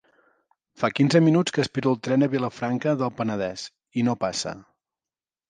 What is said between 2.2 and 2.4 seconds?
a